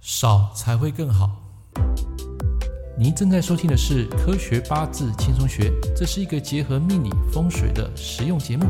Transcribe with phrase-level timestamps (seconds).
[0.00, 1.44] 少才会更好。
[2.98, 8.64] 您正在收听的是《科学八字轻松学》，这是一个结合命理风水的实用节目。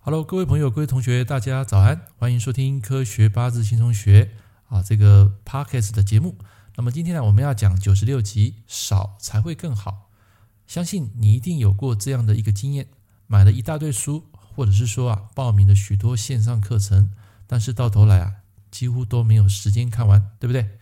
[0.00, 4.32] Hello，各位朋友、各位同学，大家早安，欢迎收听《科学八字轻松学》
[4.74, 6.36] 啊，这个 Podcast 的节目。
[6.74, 10.10] 那么今天呢，我们要讲九十六集，少才会更好。
[10.66, 12.88] 相信你一定有过这样的一个经验，
[13.28, 17.12] 买了一大堆书，或者是说啊，报名了许多线上课程。
[17.48, 18.34] 但是到头来啊，
[18.70, 20.78] 几乎都没有时间看完，对不对？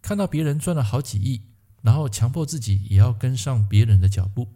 [0.00, 1.42] 看到别人赚了好几亿，
[1.82, 4.48] 然后强迫自己也要跟上别人的脚步。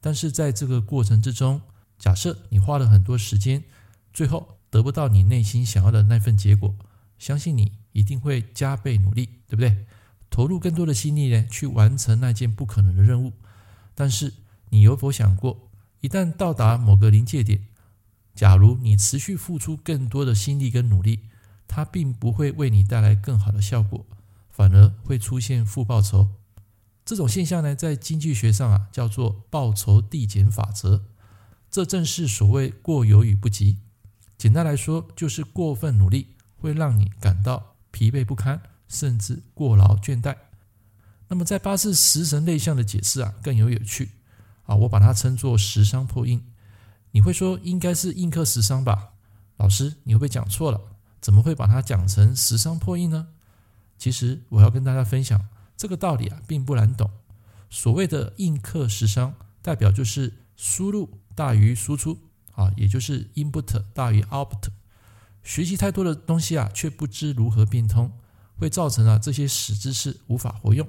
[0.00, 1.60] 但是在这个过程之中，
[1.98, 3.64] 假设你花了很多时间，
[4.12, 6.74] 最后得不到你内心想要的那份结果，
[7.18, 9.86] 相信你一定会加倍努力，对不对？
[10.30, 13.32] 投入更多的心力呢，去完成那件不可能的任务。
[13.94, 14.34] 但是
[14.68, 17.64] 你有否想过，一旦到达某个临界点，
[18.38, 21.24] 假如你持续付出更多的心力跟努力，
[21.66, 24.06] 它并不会为你带来更好的效果，
[24.48, 26.28] 反而会出现负报酬。
[27.04, 31.02] 这种现象呢，在经济学上啊，叫做报酬递减法则。
[31.68, 33.78] 这正是所谓过犹与不及。
[34.36, 36.28] 简单来说，就是过分努力
[36.58, 40.36] 会让你感到疲惫不堪，甚至过劳倦怠。
[41.26, 44.12] 那么在八字食神类象的解释啊，更有有趣
[44.66, 46.40] 啊，我把它称作食伤破印。
[47.18, 49.14] 你会说应该是印刻时伤吧？
[49.56, 50.80] 老师，你会不会讲错了？
[51.20, 53.26] 怎么会把它讲成时伤破印呢？
[53.98, 57.10] 其实我要跟大家分享这个道理啊，并不难懂。
[57.70, 62.16] 所谓的印刻时伤，代表就是输入大于输出
[62.52, 64.68] 啊，也就是 input 大于 output。
[65.42, 68.12] 学习太多的东西啊，却不知如何变通，
[68.56, 70.88] 会造成啊这些死知识无法活用。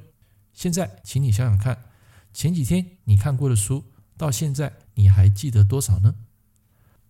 [0.53, 1.85] 现在，请你想想看，
[2.31, 3.83] 前几天你看过的书，
[4.15, 4.71] 到现在。
[4.99, 6.13] 你还记得多少呢？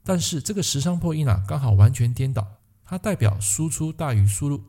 [0.04, 4.64] 但是这个食伤破印啊，刚好完全颠倒，它代表输出大于输入。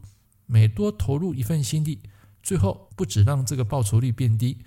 [0.47, 2.01] 每多投入一份心力，
[2.43, 4.65] 最后不止让这个报酬率变低，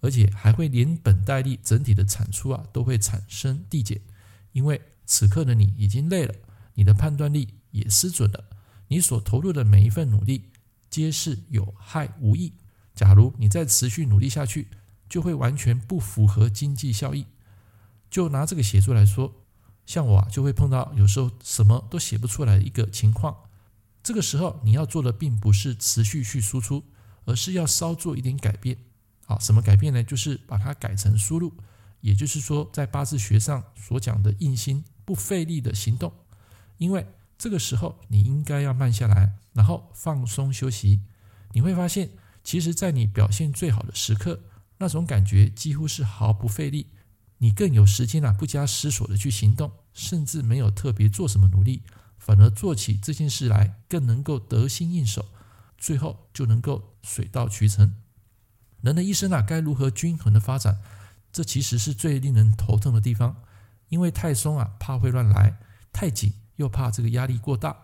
[0.00, 4.00] 而且还会连本带利，整体的产出啊都会产生递减。
[4.52, 6.34] 因为此刻的你已经累了，
[6.74, 8.44] 你的判断力也失准了，
[8.86, 10.50] 你所投入的每一份努力
[10.88, 12.52] 皆是有害无益。
[12.94, 14.68] 假如你再持续努力下去，
[15.08, 17.26] 就会完全不符合经济效益。
[18.10, 19.34] 就拿这个写作来说，
[19.84, 23.36] 像我啊，就会碰到有时候什么都写不出来的一个情况。
[24.02, 26.84] 这个时候你要做的并不是持续去输出，
[27.24, 28.76] 而是要稍做一点改变。
[29.24, 30.02] 好，什么改变呢？
[30.04, 31.52] 就是把它改成输入，
[32.00, 36.12] 也就是说，在八字学上所讲的印心不费力的行动。
[36.78, 37.06] 因为
[37.36, 41.02] 这个时候你应该要慢下来，然后放松休息。
[41.52, 42.10] 你会发现，
[42.44, 44.40] 其实，在你表现最好的时刻，
[44.78, 46.86] 那种感觉几乎是毫不费力。
[47.38, 51.82] 你更有时间啊，不加思索的去行动，甚至没有特别做什么努力，
[52.18, 55.26] 反而做起这件事来更能够得心应手，
[55.76, 57.94] 最后就能够水到渠成。
[58.80, 60.78] 人的一生啊，该如何均衡的发展？
[61.30, 63.36] 这其实是最令人头疼的地方，
[63.90, 65.58] 因为太松啊，怕会乱来；
[65.92, 67.76] 太紧又怕这个压力过大。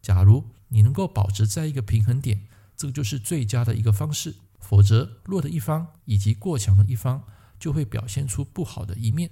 [0.00, 4.36] 假如你能够保持在一个平衡点，这个就是最佳的一个方式。
[4.58, 7.22] 否则，弱的一方以及过强的一方。
[7.58, 9.30] 就会表现出不好的一面。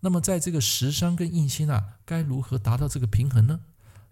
[0.00, 3.60] 那么，在这个食伤跟印星啊，该如何达到这个平衡呢？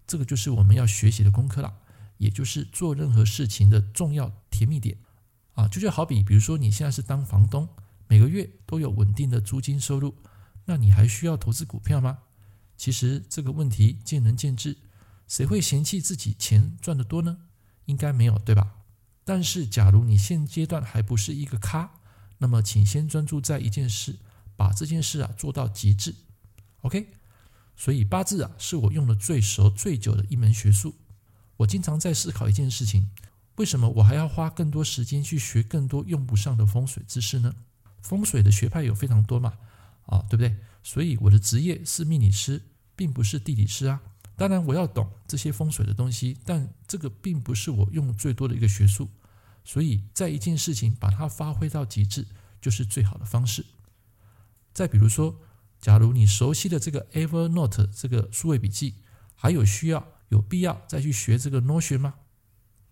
[0.07, 1.73] 这个就是我们要学习的功课了，
[2.17, 4.97] 也就是做任何事情的重要甜蜜点
[5.53, 5.67] 啊。
[5.67, 7.69] 就就好比，比如说你现在是当房东，
[8.07, 10.15] 每个月都有稳定的租金收入，
[10.65, 12.19] 那你还需要投资股票吗？
[12.75, 14.77] 其实这个问题见仁见智，
[15.27, 17.37] 谁会嫌弃自己钱赚得多呢？
[17.85, 18.73] 应该没有，对吧？
[19.23, 21.91] 但是，假如你现阶段还不是一个咖。
[22.37, 24.17] 那么，请先专注在一件事，
[24.55, 26.15] 把这件事啊做到极致。
[26.81, 27.07] OK，
[27.75, 30.95] 所以八字啊是我用的最熟最久的一门学术。
[31.57, 33.09] 我经常在思考一件事情：
[33.55, 37.55] 为什么我还要花更多时间去学更多用不上的风水知识呢？
[38.01, 39.57] 风水的学派有非常多嘛，
[40.05, 40.55] 啊，对不对？
[40.83, 42.61] 所以我的职业是命理师，
[42.95, 44.01] 并不是地理师啊。
[44.35, 49.09] 当然，我要懂这些风水的东西，但这个并不是我用最多的一个学术。
[49.65, 52.25] 所以在一件事情把它发挥到极致，
[52.61, 53.65] 就是最好的方式。
[54.73, 55.41] 再比如说，
[55.79, 58.95] 假如你熟悉的这个 Evernote 这个数位笔记，
[59.33, 62.13] 还有需要、有必要再去学这个 Notion 吗？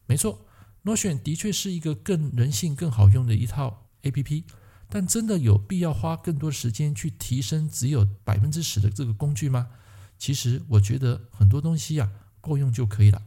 [0.07, 0.45] 没错
[0.83, 4.43] ，Notion 的确是一个更人性、更好用的一套 APP，
[4.89, 9.69] 但真的有必要花更多时间去提升只有百分之十的这个工具吗？
[10.17, 13.21] 其实我觉得很多东西呀、啊，够用就可以了。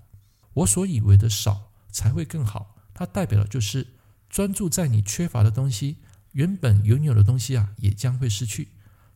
[0.54, 2.75] 我所以为的少才会更好。
[2.98, 3.87] 它代表的就是
[4.31, 5.98] 专注在你缺乏的东西，
[6.32, 8.69] 原本拥有的东西啊，也将会失去；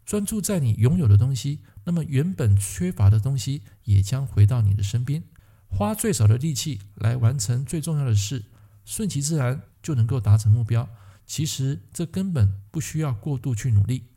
[0.04, 5.24] 专注在你拥有的东西，那么原本缺乏的东西也将回到你的身边。
[5.66, 8.44] 花最少的力气来完成最重要的事，
[8.84, 10.86] 顺其自然就能够达成目标。
[11.24, 14.08] 其实这根本不需要过度去努力。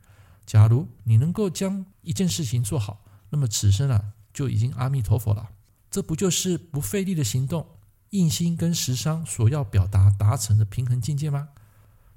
[0.46, 5.52] 假如你能够将一件事情做好，那么此生啊就已经阿弥陀佛了。
[5.90, 7.66] 这不就是不费力的行动，
[8.14, 11.50] 硬心跟实商所要表达达成的平衡境界吗？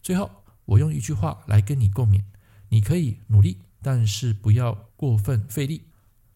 [0.03, 0.31] 最后，
[0.67, 2.23] 我用一句话来跟你共勉：
[2.69, 5.87] 你可以努力，但是不要过分费力。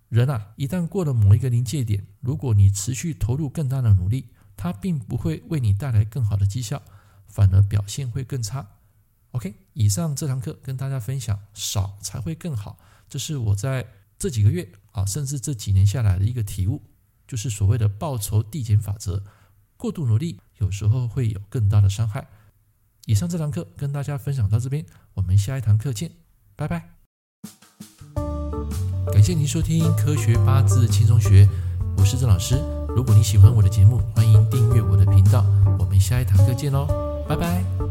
[0.08, 6.82] 人啊，一旦过了某一个临界点，如果你持续投入更大的努力，它并不会为你带来更好的绩效，
[7.26, 8.66] 反而表现会更差。
[9.32, 12.78] OK，以上这堂课跟大家分享，少才会更好，
[13.10, 13.86] 这是我在
[14.18, 16.80] 这几个月啊，甚至这几年下来的一个体悟，
[17.28, 19.22] 就是所谓的报酬递减法则。
[19.80, 22.28] 过度努力有时候会有更大的伤害。
[23.06, 24.84] 以上这堂课跟大家分享到这边，
[25.14, 26.10] 我们下一堂课见，
[26.54, 26.90] 拜拜。
[29.10, 31.46] 感谢您收听《科学八字轻松学》，
[31.96, 32.56] 我是郑老师。
[32.94, 35.44] 如果你喜欢我的节目，欢迎订阅我的频道。
[35.78, 36.86] 我们下一堂课见喽，
[37.26, 37.89] 拜拜。